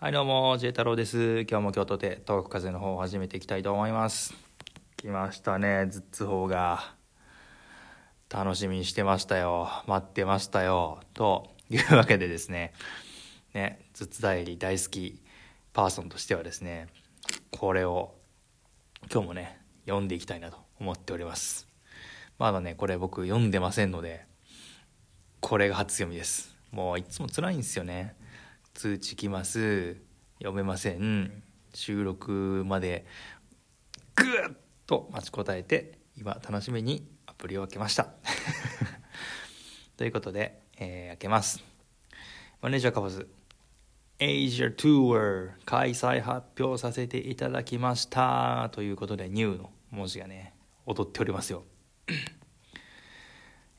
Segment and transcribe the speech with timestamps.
[0.00, 1.40] はいどうも J 太郎です。
[1.50, 4.32] 今日も京都で東北風の方を始めていきたいと思います。
[4.96, 6.94] 来ましたね頭痛法が。
[8.30, 9.68] 楽しみにしてましたよ。
[9.88, 11.00] 待ってましたよ。
[11.14, 12.74] というわけでですね
[13.54, 15.20] ね頭痛代理大好き。
[15.72, 16.86] パーソンとしてはですね
[17.50, 18.14] これを
[19.12, 21.66] 今日もね読んでいきたいなと思っております。
[22.38, 24.26] まだねこれ僕読んでませんので
[25.40, 26.54] これが初読みです。
[26.70, 28.14] もういつも辛いんですよね。
[28.78, 29.96] 通知来ます。
[30.38, 31.42] 読めません。
[31.74, 33.06] 収録まで
[34.14, 34.26] ぐっ
[34.86, 38.06] と待ちこたえて今楽しみにアプリを開けました。
[39.98, 41.64] ということで、えー、開けます。
[42.62, 43.28] マネージャーカバズ
[44.20, 48.70] Asia Tour 開催発表させていただきました。
[48.70, 50.54] ということでニューの文字がね
[50.86, 51.64] 踊っておりますよ。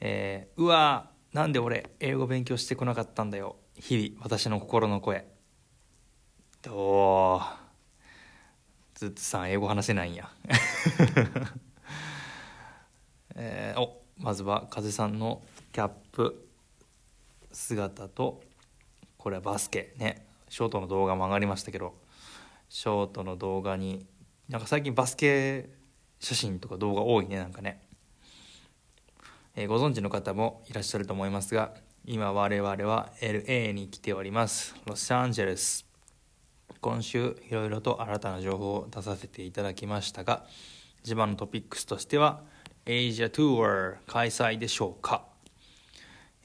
[0.02, 5.26] えー、うわなんで俺英語勉強してこなかったんだよ日々私の心の声。
[6.62, 7.42] どう？
[8.94, 10.30] ずっとさん英語話せないんや。
[13.36, 16.50] えー、おまずは風さんのキャップ
[17.54, 18.44] 姿と
[19.18, 20.26] これはバスケね。
[20.50, 21.96] ショートの動画も上がりましたけど
[22.70, 24.06] ショートの動画に
[24.50, 25.70] なんか最近バスケ
[26.20, 27.82] 写真とか動画多いねなんかね、
[29.56, 31.74] えー、ご存知の方もいらっしゃると思いますが
[32.06, 34.76] 今我々は LA に来ております。
[34.86, 35.86] ロサンゼルス
[36.82, 40.46] 今週いろいろと新たな情報を出させていただきましたが
[41.04, 42.42] 自慢のトピックスとしては
[42.86, 45.26] Asia Tour 開催でしょうか、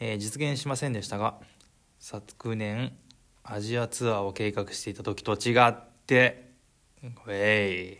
[0.00, 1.36] えー、実現しませんでしたが
[2.00, 2.92] 昨年
[3.44, 5.74] アジアツアーを計画していた時と違っ
[6.06, 6.50] て
[7.02, 7.92] ウェイ。
[7.92, 7.98] い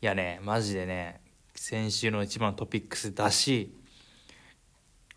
[0.00, 1.20] やねマジでね
[1.54, 3.74] 先週の一番のトピックスだし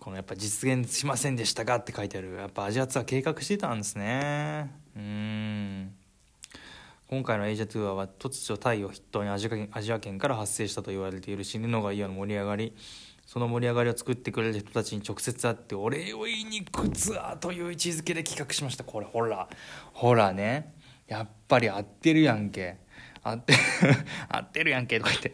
[0.05, 4.71] このやっぱ実現しませんでしたがって書いてあるやっぱアジアツアー計画してたんですね。
[4.95, 5.95] うん。
[7.09, 12.75] 今回のエイジャツアーは突如タイを筆頭にアジアアジア圏から発生したと言われている死ぬのが嫌の盛り上がり。
[13.25, 18.83] その盛り上がりを作ってくれる人たちに直接会ってお礼を言いに行くツアーという位置づけで企画しました。
[18.83, 19.49] これほら。
[19.91, 20.75] ほらね。
[21.07, 22.77] やっぱり合ってるやんけ。
[23.23, 23.55] 合って
[24.29, 25.33] 合ってるやんけとか言って。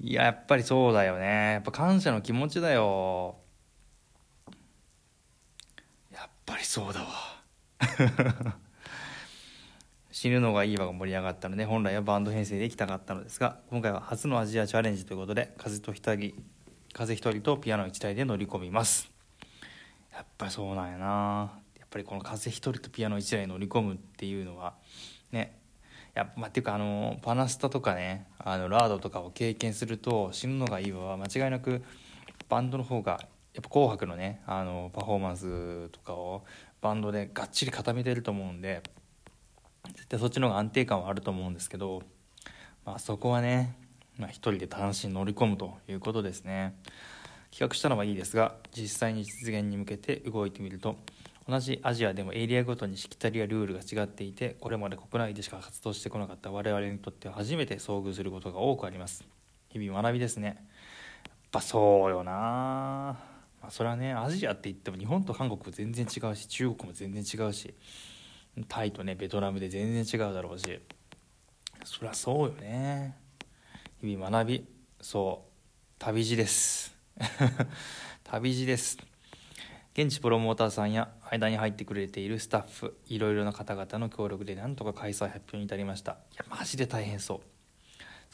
[0.00, 1.52] いややっぱりそうだよね。
[1.52, 3.36] やっぱ感謝の気持ちだよ
[6.48, 7.08] ぱりそうだわ
[10.12, 16.34] 死ぬのがいいわが盛り上がったので本来はバンド編成で行きたかったのですが今回は初のアジアチャレンジということで風と一人
[16.92, 19.10] 風一人とピアノ1台で乗り込みます。
[20.12, 21.52] やっぱりそうなんやな。
[21.78, 24.74] やっぱりこの風一人とピアノ1台乗り込むっていうのは
[25.32, 25.56] ね
[26.12, 31.82] やまあ、っていうかあのパナスタとかねあのラードとかを経験すると死ぬのがいいわは間違いなく
[32.50, 33.20] バンドの方が
[33.58, 36.44] やっぱ「紅白」のねあのパフォーマンスとかを
[36.80, 38.84] バンドでがっちり固めてると思うんで
[39.88, 42.02] 絶対そっちの方が安定感はあると思うんですけど、
[42.84, 43.76] まあ、そこはね、
[44.16, 46.76] まあ、一人で単身乗り込むということですね。
[47.50, 50.96] 企画したのはいいですが実際に実現に向けて動いてみると
[51.48, 59.24] 同じアジアでもエリアごとにしきたりやルールが違っていてこれまで国内でしか活動してこなかった我々にとっては初めて遭遇することが多くあります。
[59.70, 60.46] 日々学びですね。
[60.46, 60.56] やっ
[61.50, 67.74] ぱそうよなまあ、それはねアジアって言っても日本と韓国全然違うし中国も全然違うし
[68.68, 70.80] タイとねベトナムで全然違うだろうし
[71.84, 73.16] そりゃそうよね。
[74.00, 74.66] 日々学び
[75.00, 75.50] そう
[75.98, 76.96] 旅路です。
[78.24, 78.98] 旅路です。
[79.94, 86.12] 現地プロモーターさんや間に入ってくれているスタッフいろいろな方々の協力でなんとか開催発表に至りました。
[86.12, 87.40] いやマジで大変そう。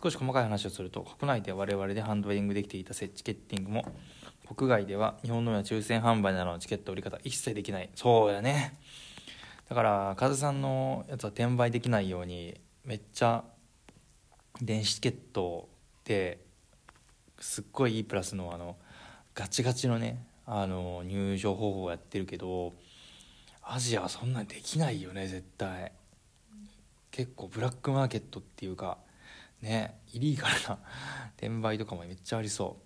[0.02, 3.86] 少し細かい話をすると国内で我々でハンドリングできていた設置ケッティングも
[4.46, 7.90] 国外では日本のような抽選販売などのチケット売り方一切できない。
[7.94, 8.78] そうやね。
[9.68, 13.44] だから風さんのやつは転売できないようにめっちゃ
[14.60, 15.68] 電子チケット
[16.04, 16.38] で
[17.40, 18.76] すっごいいいプラスのあの
[19.34, 22.72] ガチガチのねあの入場方法をやってるけど
[23.62, 25.92] アジアはそんなんできないよね絶対。
[27.10, 28.98] 結構ブラックマーケットっていうか
[29.62, 30.78] ねイリーガルな
[31.38, 32.83] 転売とかもめっちゃありそう。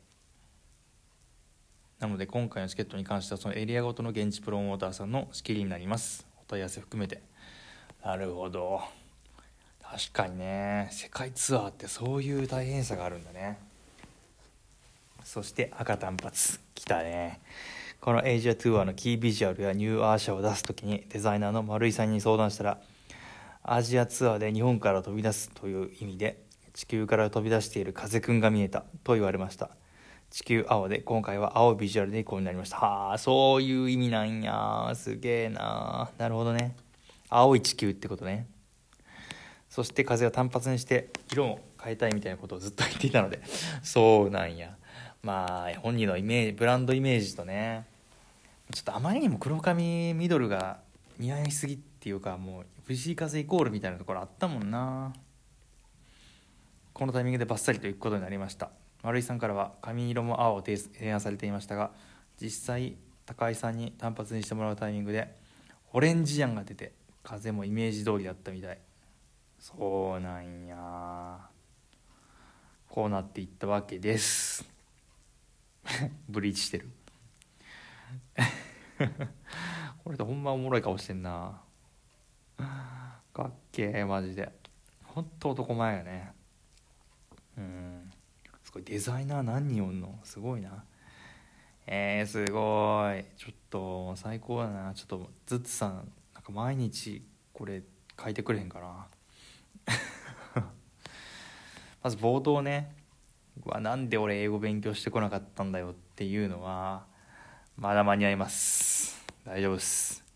[2.01, 6.27] なので今回のチケットに関してはそのエリアごとの現地プロモーターさんの仕切りになります。
[6.41, 7.23] お問い合わせ含めて。
[8.05, 8.81] なるほど。
[9.83, 10.89] 確かにね。
[10.93, 13.59] 世界ツアーってそういう大変さがあるんだね。
[15.25, 17.41] そして赤単発来たね。
[18.01, 22.79] このエイジアツアーのキービジュアルやニューアーシャを出す時にデザイナーの丸井さんに相談したら
[23.65, 26.41] アジアツアーで日本から飛び出すという意味で
[26.75, 29.71] 地球から飛び出している風くんが見えたと言われました。
[30.31, 32.77] 地球青で今回は青ビジュアルで移行になりました。
[32.77, 34.93] はあそういう意味なんや。
[34.95, 36.11] すげえな。
[36.19, 36.77] なるほどね。
[37.31, 38.47] 青い地球ってことね。
[39.71, 43.41] そして風を単発にして色を変えたいみたいなことをずっと言っていたので。
[43.83, 44.77] そうなんや。
[45.23, 47.87] まあ本人のイメージブランドイメージとね。
[48.73, 50.81] ちょっとあまりにも黒髪ミドルが
[51.19, 55.15] 似合いすぎっていうかもう藤井風イコールみたいなところあったもんな。
[56.93, 58.71] このタイミングでバッサリといくことになりました。
[59.03, 61.93] 丸井さんからは髪色も青を提案されていましたが
[62.41, 62.97] 実際
[63.27, 65.37] 高井さんに単発にしてもらうタイミングで
[65.93, 66.93] オレンジヤンが出て
[67.23, 68.79] 風もイメージ通りだったみたい。
[69.59, 71.39] そうなんや。
[72.89, 74.65] こうなっていったわけです。
[76.29, 76.91] ブリーチしてる。
[80.05, 81.61] これとほんまおもろい顔してんな。
[83.35, 84.51] かっけえマジで。
[85.05, 86.33] ほんと男前やね。
[87.57, 88.13] うん。
[88.79, 90.19] すごいデザイナー何人おんの？
[90.23, 90.85] すごいな。
[91.87, 93.25] えー、すごい。
[93.37, 94.95] ちょっと最高だな。
[94.95, 97.23] ちょっとズッツさんなんか毎日
[97.53, 97.83] これ
[98.23, 99.07] 書いてくれへんかな。
[102.05, 102.95] まず冒頭ね。
[103.65, 107.05] わなんで俺英語勉強してこなかったんだよっていうのは
[107.77, 109.25] まだ間に合います。
[109.45, 110.28] 大丈夫です。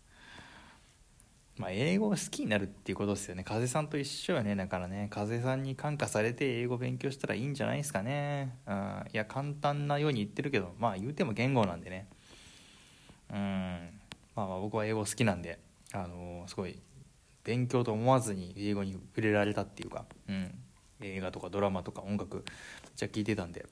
[1.63, 3.45] まあ英語が好きになるっていうことですよね。
[3.45, 4.53] 風さんと一緒よね。
[4.53, 8.57] だからね風さんに感化されて英語勉強したらいいんじゃないですかね。
[8.67, 9.05] うん。
[9.13, 12.09] いや簡単なように言ってるけどまあ言うても言語なんでね。
[13.31, 13.37] うん。
[14.35, 15.57] まあまあ僕は英語好きなんで
[15.93, 16.81] あのー、すごい
[17.45, 20.53] 勉強と思わずに英語に触れられたっていうか、うん、
[20.99, 22.43] 映画とかドラマとか音楽めっ
[22.93, 23.65] ちゃ聴いてたんで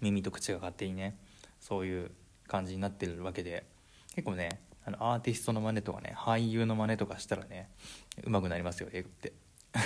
[0.00, 1.18] 耳と口が勝手にね
[1.60, 2.10] そういう
[2.46, 3.66] 感じになってるわけで
[4.14, 7.68] 結構ねあのアーティストの真似とかね俳優の真似とかしたらね
[8.24, 9.34] うまくなりますよ英語って。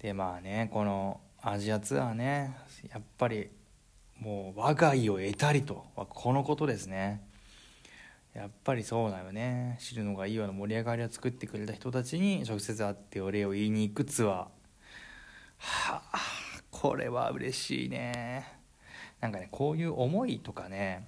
[0.00, 2.56] でまあねこのアジアツアーね
[2.90, 3.50] やっぱり
[4.18, 5.84] もう我が家を得たりと。
[5.96, 7.20] はこのことですね。
[8.32, 9.76] やっぱりそうだよね。
[9.80, 14.30] 知るのがいいわの盛り上がりを作ってくれた人たちに直接会ってお礼を言いに行くツアー。
[14.30, 14.48] は
[15.58, 16.02] あ
[16.70, 18.46] これは嬉しいね。
[19.20, 21.06] なんかねこういう思いとかね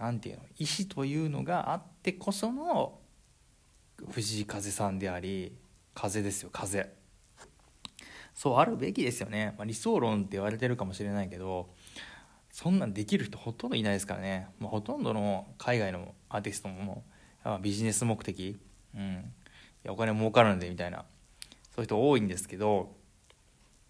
[0.00, 2.98] 何て言うの意思というのがあってこその
[4.12, 5.56] 藤井風さんであり
[5.94, 6.92] 風ですよ風。
[8.34, 11.68] そうあるべきですよね、まあ、理想論って言われてるかもしれないけど
[12.50, 17.04] そんなんできる人ほとんどいないですからね、まあ、ほとんどの海外のアーティストも
[17.60, 18.58] ビジネス目的、
[18.94, 19.06] うん、い
[19.84, 21.04] やお金儲かるんでみたいな。
[21.74, 22.86] そういう人多いんですけどやっ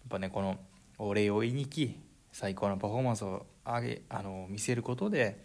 [0.09, 0.57] ぱねこの
[0.97, 1.97] お礼を言いに来
[2.31, 5.43] 最高のパフォーマンスを上げあの見せることで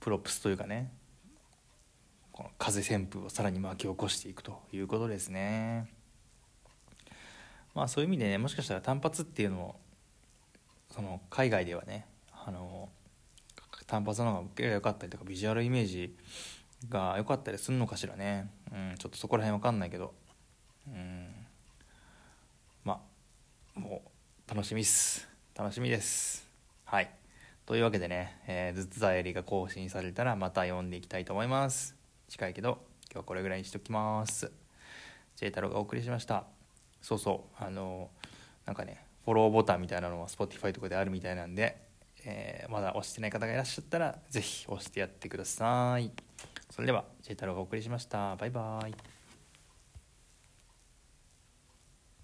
[0.00, 0.90] プロプスというかね
[2.32, 5.90] この風旋風をさらに巻き起こしていくということですね。
[7.74, 9.76] まあそういう意味でねもしかしたら単発っていうのを
[10.90, 12.88] その海外ではねあの
[13.86, 16.16] 単発の方が受けが良かったりとかビジュアルイメージ
[16.88, 20.14] が良かったりするのかしらね、うん、ちょっとそこら辺分かんないけど、
[20.88, 21.28] うん、
[22.84, 23.00] ま
[23.76, 24.02] あも
[24.46, 25.28] う楽しみっす。
[25.54, 26.46] 楽しみです。
[26.84, 27.10] はい。
[27.66, 31.96] というわけでね、えー、ずつだよりが更新されたらまた読んでいきたいと思います。
[32.28, 34.52] 近いけど今日はこれぐらいにしときます。
[35.34, 36.44] J 太郎がお送りしました。
[37.02, 37.64] そうそう。
[37.64, 38.10] あの
[38.66, 41.84] なんかねフォローボタンみたいなのは Spotify とかであるみたいなんで
[42.24, 46.12] えー、まだ押してない方がいらっしゃったら是非押してやってください。
[46.70, 48.36] それでは J 太郎がお送りしました。
[48.36, 49.15] バイバーイ。